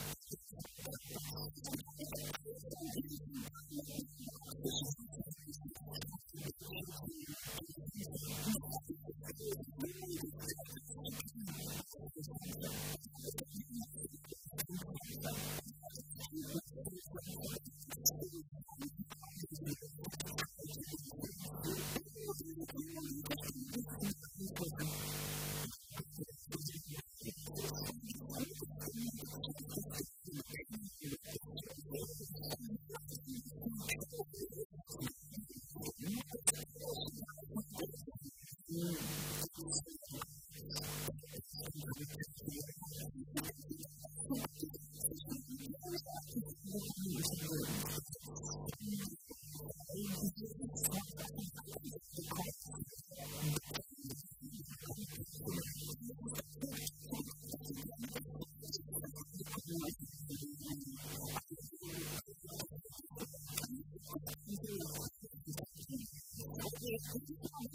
[66.92, 67.71] you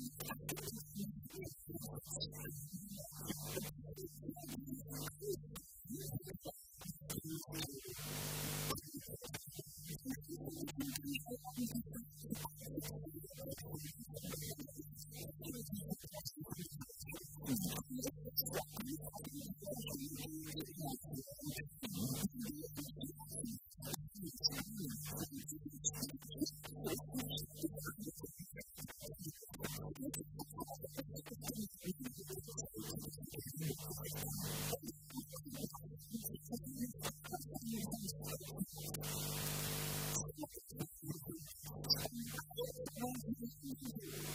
[43.00, 44.27] when you.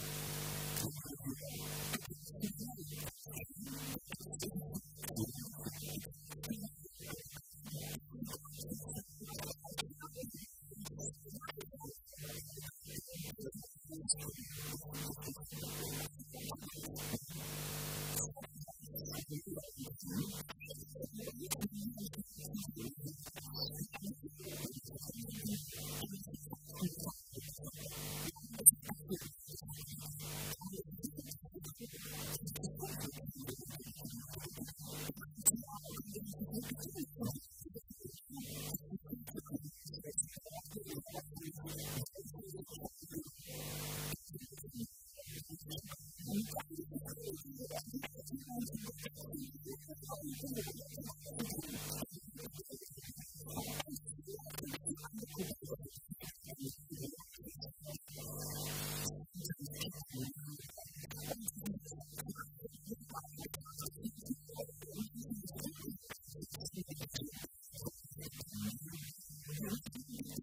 [69.63, 70.42] Yeah.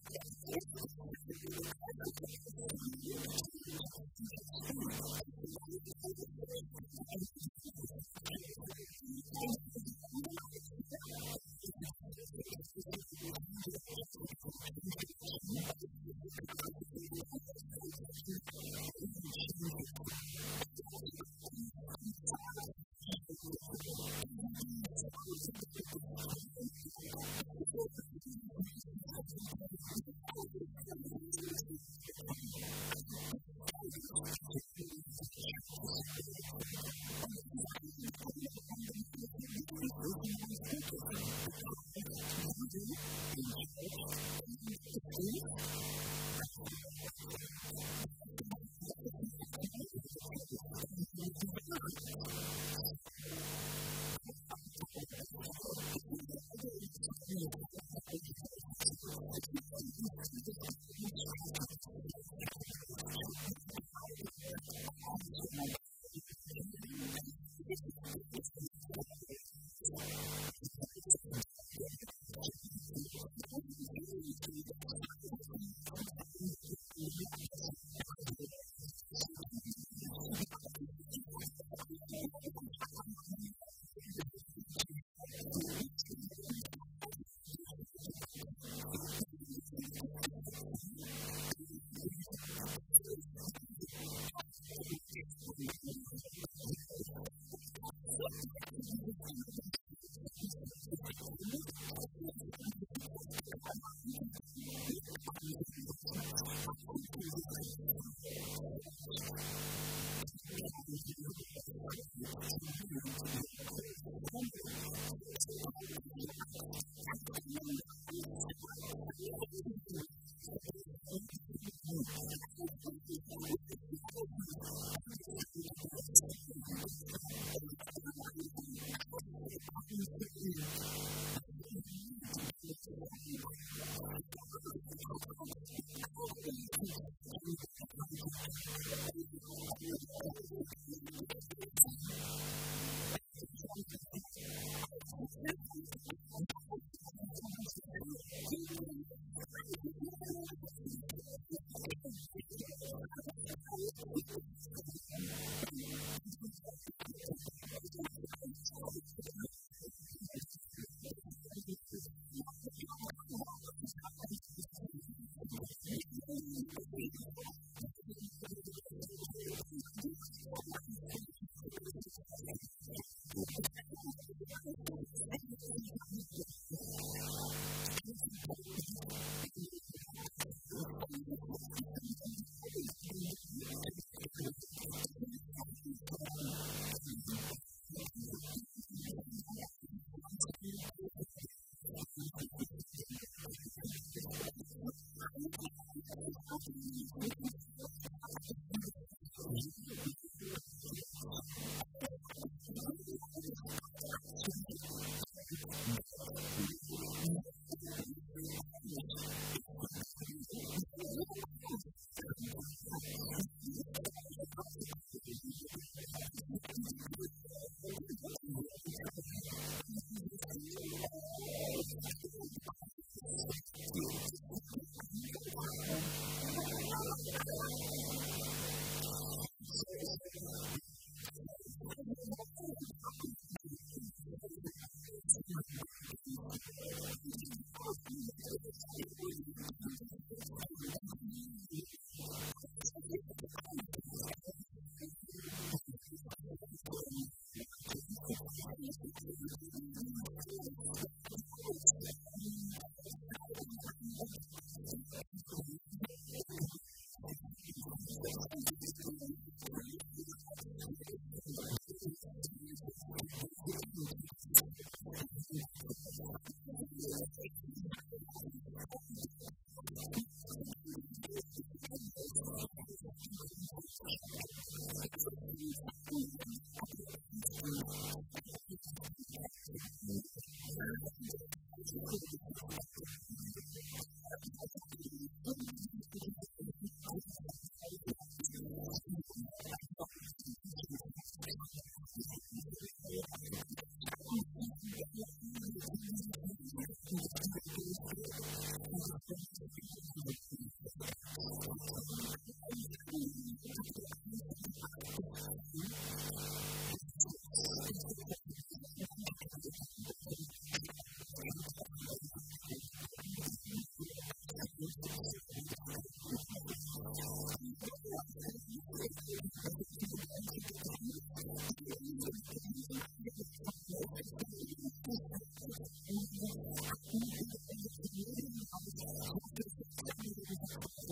[167.11, 167.50] people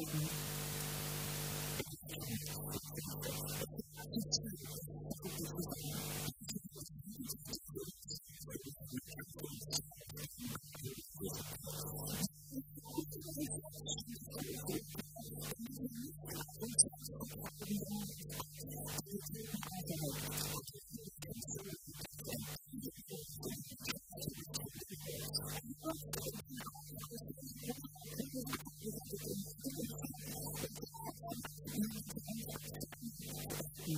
[0.06, 0.39] Thank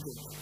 [0.05, 0.40] you.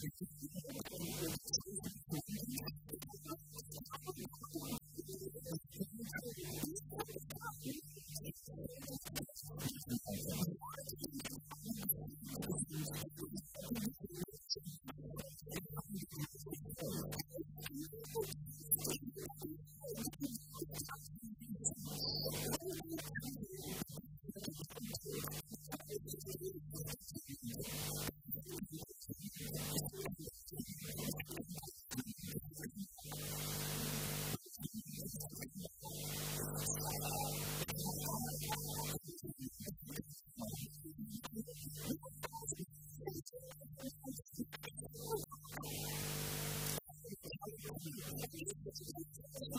[0.00, 1.67] どうも。
[48.40, 49.57] You.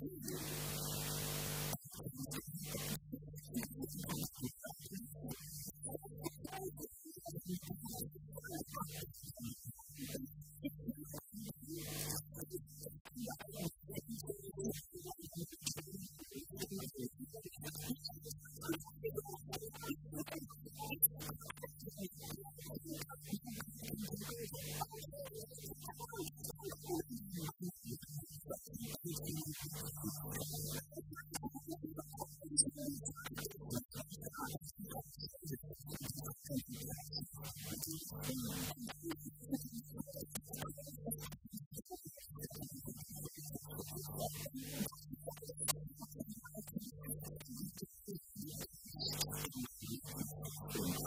[0.00, 0.81] Jesus.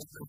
[0.00, 0.28] 何?